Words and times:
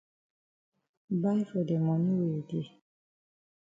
Buy 1.21 1.39
for 1.49 1.63
de 1.67 1.75
moni 1.85 2.11
wey 2.19 2.33
e 2.39 2.41
dey. 2.49 2.67